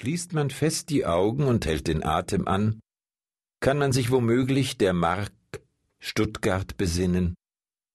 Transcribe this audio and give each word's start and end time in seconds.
Schließt 0.00 0.32
man 0.32 0.50
fest 0.50 0.90
die 0.90 1.06
Augen 1.06 1.42
und 1.42 1.66
hält 1.66 1.88
den 1.88 2.04
Atem 2.04 2.46
an, 2.46 2.78
kann 3.58 3.78
man 3.78 3.90
sich 3.90 4.12
womöglich 4.12 4.78
der 4.78 4.92
Mark 4.92 5.32
Stuttgart 5.98 6.76
besinnen, 6.76 7.34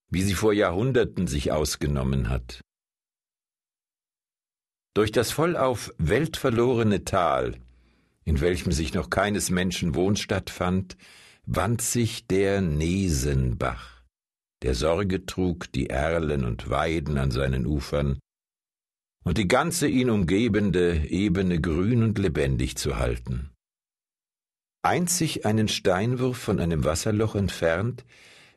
wie 0.09 0.21
sie 0.21 0.33
vor 0.33 0.51
Jahrhunderten 0.51 1.27
sich 1.27 1.53
ausgenommen 1.53 2.27
hat. 2.27 2.59
Durch 4.93 5.13
das 5.13 5.31
vollauf 5.31 5.93
weltverlorene 5.97 7.05
Tal, 7.05 7.57
in 8.25 8.41
welchem 8.41 8.73
sich 8.73 8.93
noch 8.93 9.09
keines 9.09 9.49
Menschen 9.49 9.95
Wohnstatt 9.95 10.49
fand, 10.49 10.97
wand 11.45 11.81
sich 11.81 12.27
der 12.27 12.59
Nesenbach, 12.59 14.03
der 14.61 14.75
Sorge 14.75 15.25
trug, 15.25 15.71
die 15.71 15.87
Erlen 15.89 16.43
und 16.43 16.69
Weiden 16.69 17.17
an 17.17 17.31
seinen 17.31 17.65
Ufern, 17.65 18.19
und 19.23 19.37
die 19.37 19.47
ganze 19.47 19.87
ihn 19.87 20.09
umgebende 20.09 21.07
Ebene 21.09 21.59
grün 21.61 22.03
und 22.03 22.17
lebendig 22.17 22.75
zu 22.75 22.97
halten. 22.97 23.51
Einzig 24.81 25.45
einen 25.45 25.69
Steinwurf 25.69 26.37
von 26.37 26.59
einem 26.59 26.83
Wasserloch 26.83 27.35
entfernt, 27.35 28.03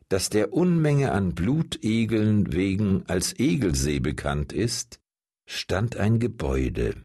das 0.08 0.28
der 0.28 0.52
Unmenge 0.52 1.12
an 1.12 1.34
Blutegeln 1.34 2.52
wegen 2.52 3.04
als 3.06 3.38
Egelsee 3.38 4.00
bekannt 4.00 4.52
ist, 4.52 5.00
stand 5.48 5.96
ein 5.96 6.18
Gebäude. 6.18 7.02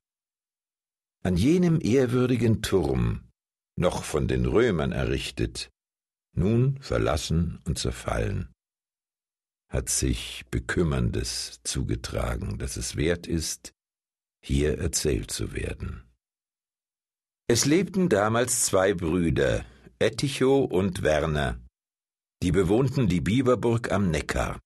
An 1.24 1.38
jenem 1.38 1.80
ehrwürdigen 1.82 2.64
Turm, 2.64 3.30
noch 3.76 4.04
von 4.04 4.28
den 4.28 4.46
Römern 4.46 4.92
errichtet, 4.92 5.70
nun 6.36 6.80
verlassen 6.82 7.60
und 7.66 7.78
zerfallen, 7.78 8.50
hat 9.72 9.88
sich 9.88 10.44
Bekümmerndes 10.52 11.62
zugetragen, 11.64 12.58
dass 12.58 12.76
es 12.76 12.98
wert 12.98 13.26
ist, 13.26 13.72
hier 14.44 14.78
erzählt 14.78 15.32
zu 15.32 15.54
werden. 15.54 16.04
Es 17.48 17.66
lebten 17.66 18.10
damals 18.10 18.66
zwei 18.66 18.94
Brüder, 18.94 19.66
Etticho 19.98 20.60
und 20.60 21.04
Werner, 21.04 21.58
die 22.44 22.52
bewohnten 22.52 23.08
die 23.08 23.22
Biberburg 23.22 23.92
am 23.92 24.12
Neckar. 24.12 24.60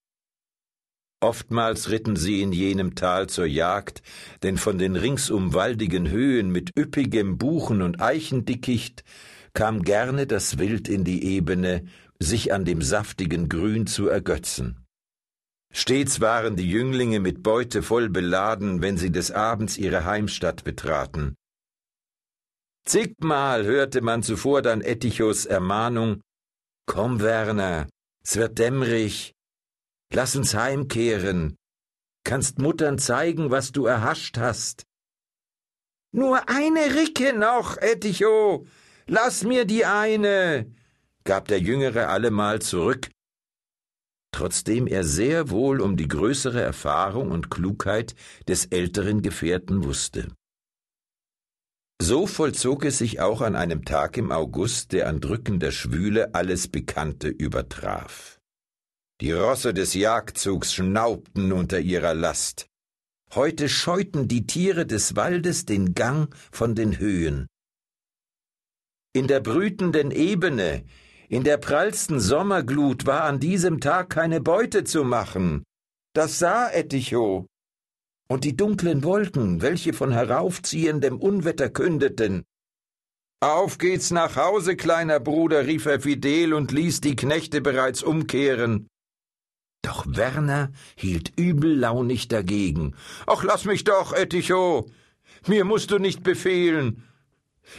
Oftmals 1.22 1.89
ritten 1.89 2.16
sie 2.16 2.41
in 2.41 2.51
jenem 2.51 2.95
Tal 2.95 3.27
zur 3.27 3.45
Jagd, 3.45 4.01
denn 4.44 4.57
von 4.57 4.77
den 4.77 4.95
ringsum 4.95 5.53
waldigen 5.53 6.09
Höhen 6.09 6.51
mit 6.51 6.72
üppigem 6.77 7.38
Buchen 7.38 7.81
und 7.81 8.01
Eichendickicht 8.01 9.03
kam 9.53 9.83
gerne 9.83 10.27
das 10.27 10.57
Wild 10.57 10.89
in 10.89 11.03
die 11.03 11.23
Ebene, 11.23 11.85
sich 12.19 12.53
an 12.53 12.66
dem 12.66 12.81
saftigen 12.81 13.49
Grün 13.49 13.88
zu 13.88 14.07
ergötzen. 14.07 14.84
Stets 15.77 16.21
waren 16.21 16.55
die 16.55 16.71
Jünglinge 16.71 17.19
mit 17.19 17.43
Beute 17.43 17.83
voll 17.83 18.07
beladen, 18.07 18.81
wenn 18.81 18.95
sie 18.95 19.11
des 19.11 19.31
Abends 19.31 19.77
ihre 19.77 20.05
Heimstatt 20.05 20.63
betraten. 20.63 21.35
Zigmal 22.87 23.65
hörte 23.65 23.99
man 23.99 24.23
zuvor 24.23 24.61
dann 24.61 24.79
Ettichos 24.79 25.45
Ermahnung 25.45 26.21
Komm, 26.87 27.19
Werner, 27.19 27.89
es 28.23 28.37
wird 28.37 28.57
dämmerig, 28.57 29.33
lass 30.13 30.37
uns 30.37 30.53
heimkehren, 30.53 31.57
kannst 32.23 32.57
Muttern 32.59 32.97
zeigen, 32.97 33.51
was 33.51 33.73
du 33.73 33.85
erhascht 33.85 34.37
hast. 34.37 34.83
Nur 36.13 36.47
eine 36.47 36.95
Ricke 36.95 37.37
noch, 37.37 37.75
Etticho, 37.77 38.65
lass 39.07 39.43
mir 39.43 39.65
die 39.65 39.83
eine, 39.83 40.71
gab 41.25 41.49
der 41.49 41.59
Jüngere 41.59 42.07
allemal 42.07 42.61
zurück, 42.61 43.09
trotzdem 44.36 44.86
er 44.86 45.05
sehr 45.05 45.50
wohl 45.50 45.80
um 45.80 45.95
die 45.95 46.09
größere 46.09 46.61
Erfahrung 46.61 47.31
und 47.31 47.50
Klugheit 47.50 48.16
des 48.50 48.66
älteren 48.66 49.22
Gefährten 49.22 49.86
wusste. 49.86 50.28
So 52.02 52.28
vollzog 52.28 52.83
es 52.83 52.97
sich 52.97 53.22
auch 53.22 53.39
an 53.39 53.56
einem 53.56 53.86
Tag 53.86 54.17
im 54.17 54.33
August, 54.33 54.91
der 54.91 55.08
an 55.08 55.22
drückender 55.22 55.72
Schwüle 55.72 56.36
alles 56.36 56.67
Bekannte 56.67 57.30
übertraf. 57.30 58.41
Die 59.22 59.31
Rosse 59.31 59.74
des 59.74 59.94
Jagdzugs 59.94 60.74
schnaubten 60.74 61.53
unter 61.53 61.79
ihrer 61.79 62.13
Last. 62.13 62.68
Heute 63.34 63.69
scheuten 63.69 64.28
die 64.28 64.45
Tiere 64.45 64.85
des 64.85 65.16
Waldes 65.16 65.66
den 65.66 65.95
Gang 65.95 66.35
von 66.51 66.75
den 66.75 67.00
Höhen. 67.00 67.47
In 69.13 69.28
der 69.28 69.40
brütenden 69.40 70.12
Ebene, 70.12 70.84
in 71.30 71.44
der 71.44 71.58
prallsten 71.58 72.19
Sommerglut 72.19 73.06
war 73.06 73.24
an 73.24 73.40
diesem 73.40 73.80
Tag 73.80 74.09
keine 74.09 74.41
Beute 74.41 74.84
zu 74.84 75.03
machen. 75.03 75.63
Das 76.13 76.40
sah 76.40 76.69
Etticho. 76.69 77.47
Und 78.28 78.44
die 78.44 78.56
dunklen 78.56 79.03
Wolken, 79.03 79.62
welche 79.62 79.94
von 79.94 80.12
heraufziehendem 80.12 81.18
Unwetter 81.18 81.69
kündeten. 81.69 82.44
Auf 83.40 83.78
geht's 83.78 84.12
nach 84.12 84.36
Hause, 84.36 84.75
kleiner 84.75 85.19
Bruder, 85.19 85.68
rief 85.68 85.86
er 85.86 86.00
Fidel 86.00 86.53
und 86.53 86.72
ließ 86.72 87.02
die 87.02 87.16
Knechte 87.16 87.62
bereits 87.62 88.02
umkehren. 88.02 88.88
Doch 89.84 90.06
Werner 90.07 90.72
hielt 90.96 91.34
übellaunig 91.38 92.28
dagegen. 92.28 92.96
Ach, 93.28 93.44
lass 93.44 93.66
mich 93.66 93.84
doch, 93.84 94.13
Etticho. 94.13 94.90
Mir 95.47 95.63
musst 95.63 95.92
du 95.92 96.00
nicht 96.00 96.24
befehlen. 96.24 97.03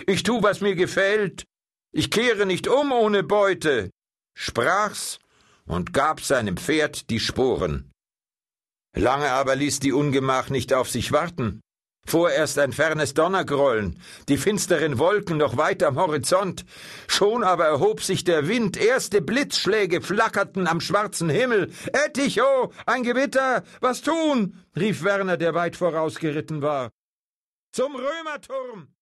Ich 0.07 0.23
tu, 0.23 0.43
was 0.43 0.61
mir 0.61 0.77
gefällt. 0.77 1.47
Ich 1.99 2.11
kehre 2.11 2.45
nicht 2.45 2.69
um 2.69 2.93
ohne 2.93 3.23
Beute, 3.23 3.89
sprach's 4.35 5.19
und 5.65 5.95
gab 5.95 6.21
seinem 6.21 6.59
Pferd 6.59 7.09
die 7.09 7.21
Sporen. 7.21 7.91
Lange 8.95 9.31
aber 9.31 9.57
ließ 9.57 9.81
die 9.81 9.95
Ungemach 9.95 10.51
nicht 10.51 10.75
auf 10.75 10.91
sich 10.91 11.11
warten. 11.13 11.63
Vorerst 12.07 12.59
ein 12.59 12.75
fernes 12.75 13.15
Donnergrollen, 13.15 13.99
die 14.29 14.37
finsteren 14.37 14.99
Wolken 14.99 15.39
noch 15.39 15.57
weit 15.57 15.83
am 15.83 15.97
Horizont. 15.97 16.67
Schon 17.09 17.43
aber 17.43 17.65
erhob 17.65 18.03
sich 18.03 18.25
der 18.25 18.47
Wind, 18.47 18.77
erste 18.77 19.23
Blitzschläge 19.23 20.03
flackerten 20.03 20.67
am 20.67 20.83
schwarzen 20.83 21.31
Himmel. 21.31 21.73
Etticho, 21.95 22.75
ein 22.85 23.05
Gewitter, 23.05 23.65
was 23.81 24.03
tun? 24.03 24.63
rief 24.79 25.03
Werner, 25.03 25.39
der 25.39 25.55
weit 25.55 25.77
vorausgeritten 25.77 26.61
war. 26.61 26.91
Zum 27.73 27.97
Römerturm! 27.97 28.96